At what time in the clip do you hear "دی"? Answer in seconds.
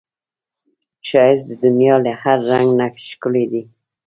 3.51-3.63